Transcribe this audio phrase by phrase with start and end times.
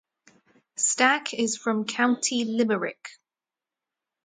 [0.77, 3.19] Stack is from County Limerick.